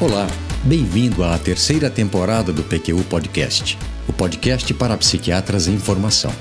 [0.00, 0.26] Olá,
[0.64, 3.76] bem-vindo à terceira temporada do PQU Podcast,
[4.08, 6.32] o podcast para psiquiatras em formação.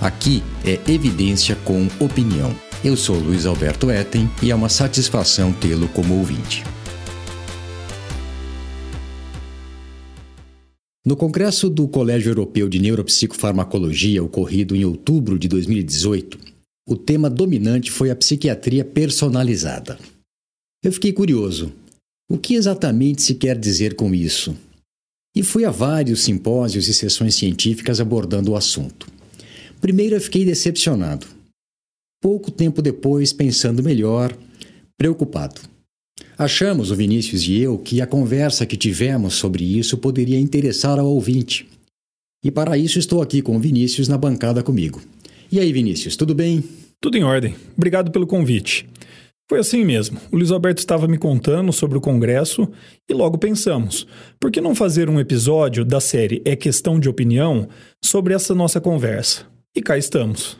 [0.00, 2.56] Aqui é evidência com opinião.
[2.82, 6.64] Eu sou Luiz Alberto Etten e é uma satisfação tê-lo como ouvinte.
[11.04, 16.38] No Congresso do Colégio Europeu de Neuropsicofarmacologia, ocorrido em outubro de 2018,
[16.88, 19.98] o tema dominante foi a psiquiatria personalizada.
[20.82, 21.74] Eu fiquei curioso
[22.32, 24.56] o que exatamente se quer dizer com isso?
[25.36, 29.06] E fui a vários simpósios e sessões científicas abordando o assunto.
[29.82, 31.26] Primeiro eu fiquei decepcionado.
[32.22, 34.34] Pouco tempo depois, pensando melhor,
[34.96, 35.60] preocupado.
[36.38, 41.08] Achamos, o Vinícius e eu, que a conversa que tivemos sobre isso poderia interessar ao
[41.08, 41.68] ouvinte.
[42.42, 45.02] E para isso estou aqui com o Vinícius na bancada comigo.
[45.50, 46.64] E aí, Vinícius, tudo bem?
[46.98, 47.54] Tudo em ordem.
[47.76, 48.88] Obrigado pelo convite.
[49.52, 50.18] Foi assim mesmo.
[50.30, 52.66] O Luiz Alberto estava me contando sobre o Congresso
[53.06, 54.06] e logo pensamos:
[54.40, 57.68] por que não fazer um episódio da série É Questão de Opinião
[58.02, 59.44] sobre essa nossa conversa?
[59.76, 60.58] E cá estamos.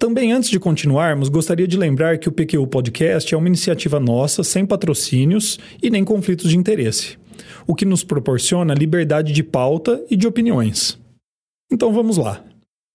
[0.00, 4.42] Também antes de continuarmos, gostaria de lembrar que o PQ Podcast é uma iniciativa nossa,
[4.42, 7.18] sem patrocínios e nem conflitos de interesse,
[7.66, 10.98] o que nos proporciona liberdade de pauta e de opiniões.
[11.70, 12.42] Então vamos lá.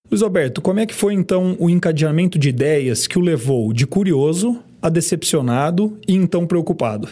[0.09, 3.85] Luiz Alberto, como é que foi então o encadeamento de ideias que o levou de
[3.85, 7.09] curioso a decepcionado e então preocupado?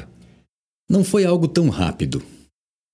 [0.90, 2.22] Não foi algo tão rápido.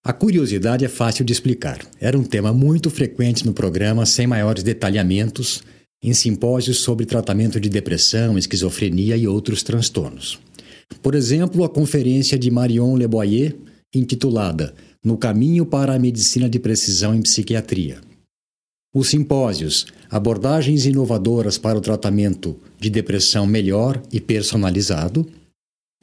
[0.03, 1.79] A curiosidade é fácil de explicar.
[1.99, 5.61] Era um tema muito frequente no programa, sem maiores detalhamentos,
[6.03, 10.39] em simpósios sobre tratamento de depressão, esquizofrenia e outros transtornos.
[11.01, 13.55] Por exemplo, a conferência de Marion Leboyer,
[13.93, 17.99] intitulada No Caminho para a Medicina de Precisão em Psiquiatria.
[18.93, 25.25] Os simpósios Abordagens inovadoras para o tratamento de depressão melhor e personalizado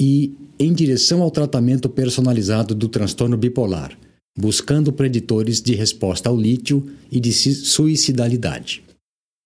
[0.00, 3.97] e Em direção ao tratamento personalizado do transtorno bipolar,
[4.37, 8.82] buscando preditores de resposta ao lítio e de suicidalidade.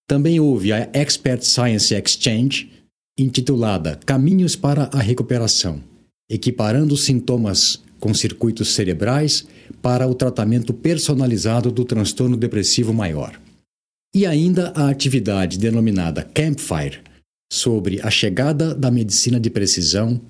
[0.08, 2.70] Também houve a Expert Science Exchange,
[3.18, 5.82] intitulada Caminhos para a Recuperação,
[6.30, 9.46] equiparando sintomas com circuitos cerebrais
[9.80, 13.40] para o tratamento personalizado do transtorno depressivo maior.
[14.12, 17.00] E ainda a atividade denominada Campfire,
[17.50, 20.20] sobre a chegada da medicina de precisão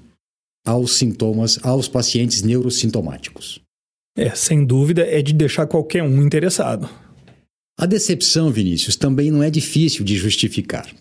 [0.66, 3.58] aos sintomas, aos pacientes neurosintomáticos.
[4.18, 6.90] É, sem dúvida, é de deixar qualquer um interessado.
[7.80, 10.94] A decepção, Vinícius, também não é difícil de justificar.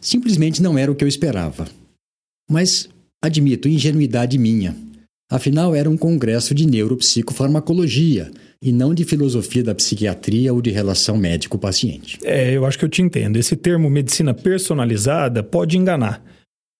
[0.00, 1.68] Simplesmente não era o que eu esperava.
[2.50, 2.88] Mas,
[3.22, 4.74] admito, ingenuidade minha.
[5.30, 8.30] Afinal, era um congresso de neuropsicofarmacologia
[8.62, 12.18] e não de filosofia da psiquiatria ou de relação médico-paciente.
[12.22, 13.36] É, eu acho que eu te entendo.
[13.36, 16.22] Esse termo medicina personalizada pode enganar.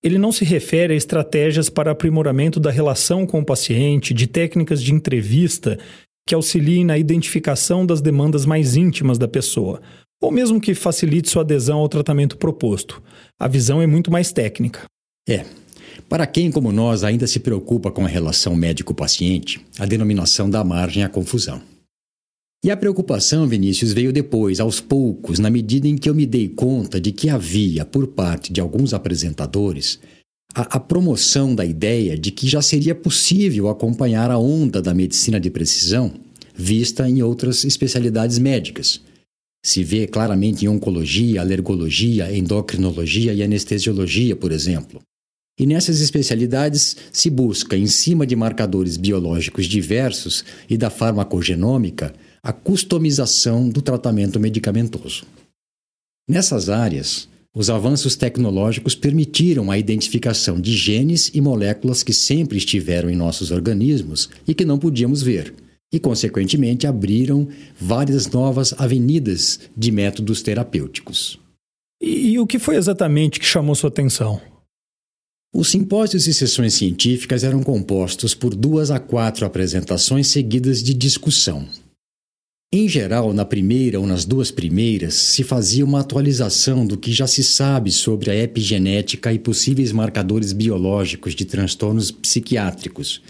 [0.03, 4.83] Ele não se refere a estratégias para aprimoramento da relação com o paciente, de técnicas
[4.83, 5.79] de entrevista
[6.29, 9.81] que auxiliem na identificação das demandas mais íntimas da pessoa,
[10.23, 13.03] ou mesmo que facilite sua adesão ao tratamento proposto.
[13.39, 14.85] A visão é muito mais técnica.
[15.29, 15.45] É,
[16.09, 21.03] para quem, como nós, ainda se preocupa com a relação médico-paciente, a denominação dá margem
[21.03, 21.61] à confusão.
[22.65, 26.49] E a preocupação, Vinícius, veio depois, aos poucos, na medida em que eu me dei
[26.49, 30.01] conta de que havia, por parte de alguns apresentadores,
[30.55, 35.39] a, a, promoção da ideia de que já seria possível acompanhar a onda da medicina
[35.39, 36.15] de precisão
[36.55, 39.01] vista em outras especialidades médicas.
[39.63, 45.03] Se vê claramente em oncologia, alergologia, endocrinologia e anestesiologia, por exemplo.
[45.59, 52.53] E nessas especialidades se busca, em cima de marcadores biológicos diversos e da farmacogenômica, a
[52.53, 55.25] customização do tratamento medicamentoso.
[56.29, 63.09] Nessas áreas, os avanços tecnológicos permitiram a identificação de genes e moléculas que sempre estiveram
[63.09, 65.55] em nossos organismos e que não podíamos ver,
[65.93, 67.47] e, consequentemente, abriram
[67.79, 71.39] várias novas avenidas de métodos terapêuticos.
[72.03, 74.41] E, e o que foi exatamente que chamou sua atenção?
[75.57, 81.65] Os simpósios e sessões científicas eram compostos por duas a quatro apresentações seguidas de discussão.
[82.73, 87.29] Em geral, na primeira ou nas duas primeiras, se fazia uma atualização do que já
[87.29, 93.23] se sabe sobre a epigenética e possíveis marcadores biológicos de transtornos psiquiátricos.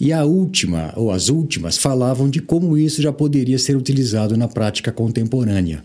[0.00, 4.46] E a última, ou as últimas, falavam de como isso já poderia ser utilizado na
[4.46, 5.82] prática contemporânea.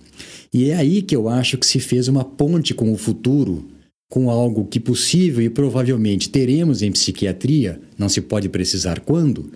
[0.54, 3.66] E é aí que eu acho que se fez uma ponte com o futuro
[4.10, 9.52] com algo que possível e provavelmente teremos em psiquiatria, não se pode precisar quando,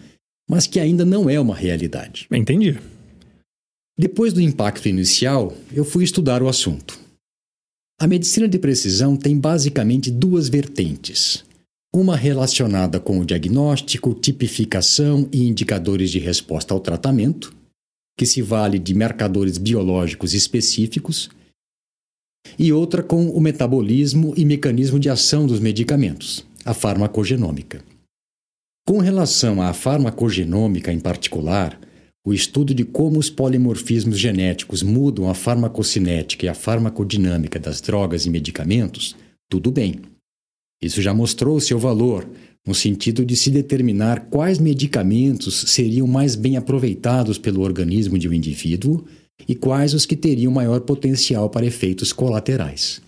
[0.50, 2.28] mas que ainda não é uma realidade.
[2.31, 2.78] Entendi.
[3.98, 6.98] Depois do impacto inicial, eu fui estudar o assunto.
[8.00, 11.44] A medicina de precisão tem basicamente duas vertentes:
[11.94, 17.54] uma relacionada com o diagnóstico, tipificação e indicadores de resposta ao tratamento,
[18.18, 21.30] que se vale de marcadores biológicos específicos,
[22.58, 27.84] e outra com o metabolismo e mecanismo de ação dos medicamentos, a farmacogenômica.
[28.88, 31.80] Com relação à farmacogenômica em particular,
[32.26, 38.26] o estudo de como os polimorfismos genéticos mudam a farmacocinética e a farmacodinâmica das drogas
[38.26, 39.16] e medicamentos,
[39.50, 40.02] tudo bem.
[40.82, 42.28] Isso já mostrou seu valor,
[42.66, 48.34] no sentido de se determinar quais medicamentos seriam mais bem aproveitados pelo organismo de um
[48.34, 49.06] indivíduo
[49.48, 53.02] e quais os que teriam maior potencial para efeitos colaterais.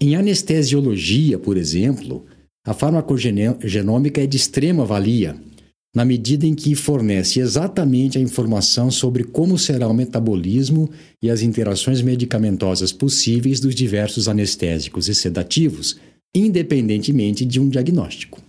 [0.00, 2.24] Em anestesiologia, por exemplo,
[2.64, 5.36] a farmacogenômica é de extrema valia,
[5.94, 10.88] na medida em que fornece exatamente a informação sobre como será o metabolismo
[11.20, 15.98] e as interações medicamentosas possíveis dos diversos anestésicos e sedativos,
[16.34, 18.40] independentemente de um diagnóstico.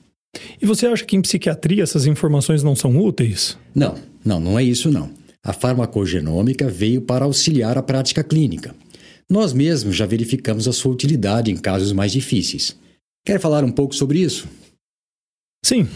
[0.61, 3.57] E você acha que em psiquiatria essas informações não são úteis?
[3.73, 5.09] Não, não, não é isso não.
[5.43, 8.75] A farmacogenômica veio para auxiliar a prática clínica.
[9.29, 12.75] Nós mesmos já verificamos a sua utilidade em casos mais difíceis.
[13.25, 14.47] Quer falar um pouco sobre isso?
[15.65, 15.87] Sim.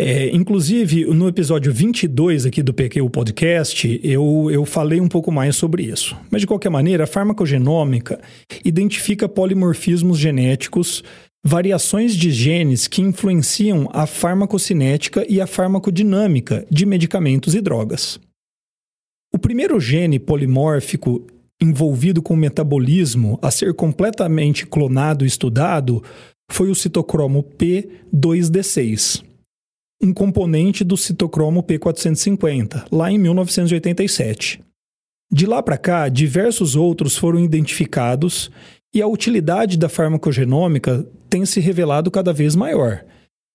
[0.00, 5.56] É, inclusive, no episódio 22 aqui do PQ Podcast, eu, eu falei um pouco mais
[5.56, 6.16] sobre isso.
[6.30, 8.20] Mas, de qualquer maneira, a farmacogenômica
[8.64, 11.02] identifica polimorfismos genéticos,
[11.44, 18.20] variações de genes que influenciam a farmacocinética e a farmacodinâmica de medicamentos e drogas.
[19.32, 21.26] O primeiro gene polimórfico
[21.60, 26.02] envolvido com o metabolismo a ser completamente clonado e estudado
[26.50, 29.28] foi o citocromo P2D6
[30.00, 34.60] um componente do citocromo P450, lá em 1987.
[35.30, 38.50] De lá para cá, diversos outros foram identificados
[38.94, 43.04] e a utilidade da farmacogenômica tem se revelado cada vez maior.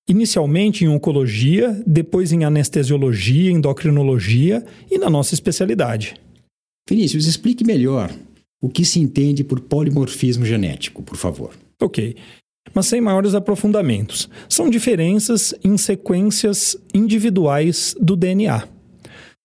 [0.07, 6.15] Inicialmente em oncologia, depois em anestesiologia, endocrinologia e na nossa especialidade.
[6.89, 8.13] Vinícius, explique melhor
[8.61, 11.53] o que se entende por polimorfismo genético, por favor.
[11.81, 12.15] Ok
[12.73, 14.29] mas sem maiores aprofundamentos.
[14.47, 18.67] São diferenças em sequências individuais do DNA.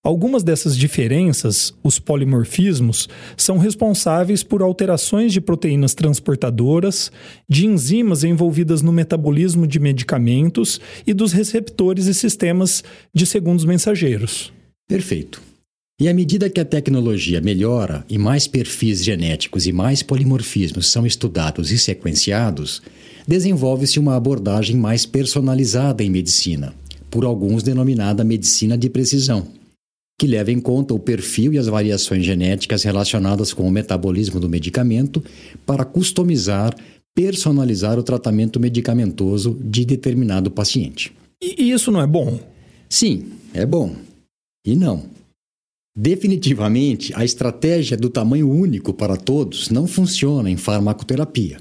[0.04, 7.10] Algumas dessas diferenças, os polimorfismos, são responsáveis por alterações de proteínas transportadoras,
[7.48, 14.52] de enzimas envolvidas no metabolismo de medicamentos e dos receptores e sistemas de segundos mensageiros.
[14.88, 15.42] Perfeito.
[16.00, 21.04] E à medida que a tecnologia melhora e mais perfis genéticos e mais polimorfismos são
[21.04, 22.80] estudados e sequenciados,
[23.26, 26.72] desenvolve-se uma abordagem mais personalizada em medicina,
[27.10, 29.57] por alguns denominada medicina de precisão,
[30.18, 34.48] que leva em conta o perfil e as variações genéticas relacionadas com o metabolismo do
[34.48, 35.22] medicamento
[35.64, 36.74] para customizar,
[37.14, 41.12] personalizar o tratamento medicamentoso de determinado paciente.
[41.40, 42.40] E isso não é bom?
[42.88, 43.94] Sim, é bom.
[44.66, 45.04] E não.
[45.96, 51.58] Definitivamente, a estratégia do tamanho único para todos não funciona em farmacoterapia.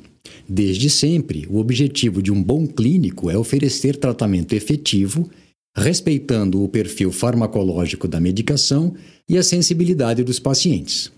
[0.50, 5.30] Desde sempre, o objetivo de um bom clínico é oferecer tratamento efetivo,
[5.78, 8.96] respeitando o perfil farmacológico da medicação
[9.30, 11.12] e a sensibilidade dos pacientes.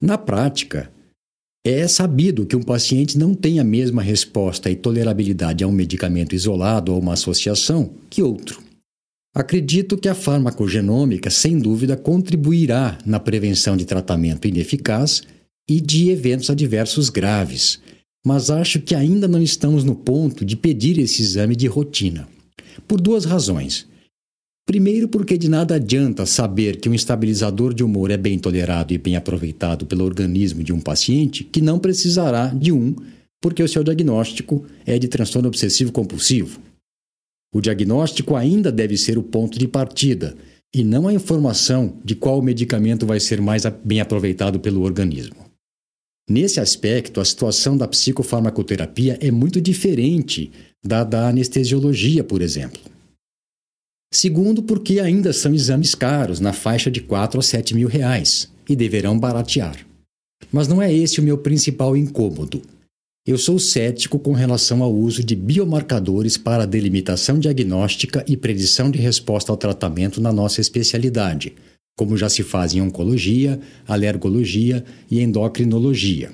[0.00, 0.90] Na prática,
[1.66, 6.34] é sabido que um paciente não tem a mesma resposta e tolerabilidade a um medicamento
[6.34, 8.62] isolado ou uma associação que outro.
[9.34, 15.22] Acredito que a farmacogenômica, sem dúvida, contribuirá na prevenção de tratamento ineficaz
[15.68, 17.80] e de eventos adversos graves,
[18.24, 22.28] mas acho que ainda não estamos no ponto de pedir esse exame de rotina.
[22.86, 23.86] Por duas razões.
[24.66, 28.98] Primeiro, porque de nada adianta saber que um estabilizador de humor é bem tolerado e
[28.98, 32.96] bem aproveitado pelo organismo de um paciente que não precisará de um,
[33.42, 36.60] porque o seu diagnóstico é de transtorno obsessivo compulsivo.
[37.54, 40.34] O diagnóstico ainda deve ser o ponto de partida
[40.74, 45.36] e não a informação de qual medicamento vai ser mais bem aproveitado pelo organismo.
[46.28, 50.50] Nesse aspecto, a situação da psicofarmacoterapia é muito diferente
[50.84, 52.80] da da anestesiologia, por exemplo.
[54.12, 58.76] Segundo, porque ainda são exames caros, na faixa de 4 a 7 mil reais, e
[58.76, 59.84] deverão baratear.
[60.52, 62.62] Mas não é esse o meu principal incômodo.
[63.26, 68.98] Eu sou cético com relação ao uso de biomarcadores para delimitação diagnóstica e predição de
[68.98, 71.54] resposta ao tratamento na nossa especialidade,
[71.96, 76.32] como já se faz em oncologia, alergologia e endocrinologia.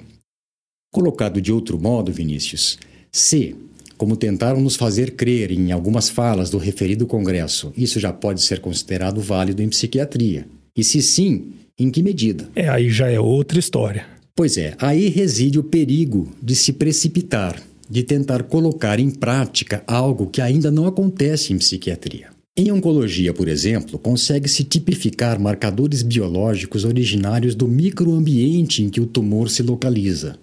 [0.92, 2.76] Colocado de outro modo, Vinícius,
[3.12, 3.54] se,
[4.00, 8.58] como tentaram nos fazer crer em algumas falas do referido congresso, isso já pode ser
[8.58, 10.46] considerado válido em psiquiatria.
[10.74, 12.48] E se sim, em que medida?
[12.56, 14.06] É, aí já é outra história.
[14.34, 20.28] Pois é, aí reside o perigo de se precipitar, de tentar colocar em prática algo
[20.28, 22.28] que ainda não acontece em psiquiatria.
[22.56, 29.50] Em oncologia, por exemplo, consegue-se tipificar marcadores biológicos originários do microambiente em que o tumor
[29.50, 30.38] se localiza.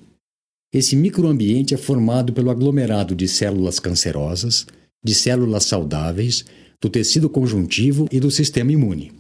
[0.74, 4.66] Esse microambiente é formado pelo aglomerado de células cancerosas,
[5.04, 6.46] de células saudáveis,
[6.82, 9.12] do tecido conjuntivo e do sistema imune.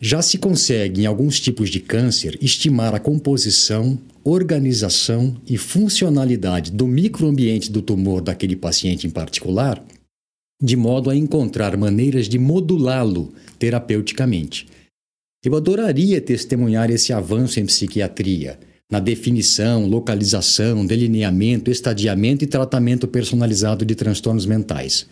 [0.00, 6.86] Já se consegue, em alguns tipos de câncer, estimar a composição, organização e funcionalidade do
[6.86, 9.82] microambiente do tumor daquele paciente em particular,
[10.62, 14.66] de modo a encontrar maneiras de modulá-lo terapeuticamente.
[15.44, 18.58] Eu adoraria testemunhar esse avanço em psiquiatria,
[18.94, 25.08] na definição, localização, delineamento, estadiamento e tratamento personalizado de transtornos mentais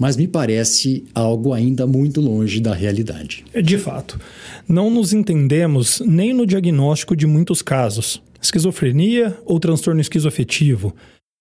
[0.00, 3.44] mas me parece algo ainda muito longe da realidade.
[3.62, 4.18] De fato,
[4.66, 8.22] não nos entendemos nem no diagnóstico de muitos casos.
[8.40, 10.96] Esquizofrenia ou transtorno esquizoafetivo,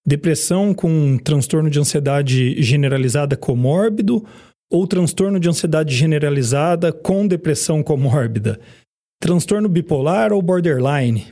[0.05, 4.25] depressão com transtorno de ansiedade generalizada comórbido
[4.69, 8.59] ou transtorno de ansiedade generalizada com depressão comórbida,
[9.21, 11.27] transtorno bipolar ou borderline.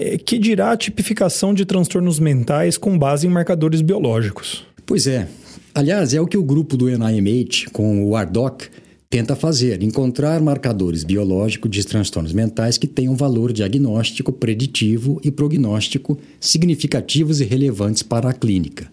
[0.00, 4.64] É, que dirá a tipificação de transtornos mentais com base em marcadores biológicos?
[4.86, 5.28] Pois é,
[5.72, 8.68] Aliás, é o que o grupo do NIMH, com o ARDOC,
[9.08, 16.18] tenta fazer: encontrar marcadores biológicos de transtornos mentais que tenham valor diagnóstico, preditivo e prognóstico
[16.40, 18.90] significativos e relevantes para a clínica.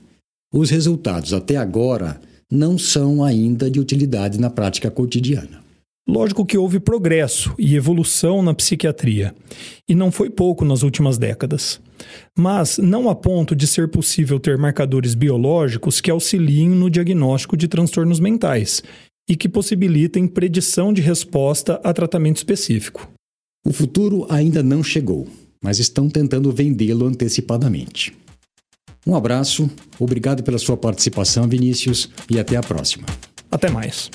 [0.53, 5.66] Os resultados até agora não são ainda de utilidade na prática cotidiana.
[6.07, 9.35] Lógico que houve progresso e evolução na psiquiatria,
[9.89, 11.81] e não foi pouco nas últimas décadas.
[12.37, 17.67] Mas não a ponto de ser possível ter marcadores biológicos que auxiliem no diagnóstico de
[17.67, 18.81] transtornos mentais
[19.29, 23.11] e que possibilitem predição de resposta a tratamento específico.
[23.65, 25.27] O futuro ainda não chegou,
[25.61, 28.15] mas estão tentando vendê-lo antecipadamente.
[29.05, 33.05] Um abraço, obrigado pela sua participação, Vinícius, e até a próxima.
[33.51, 34.09] Até mais.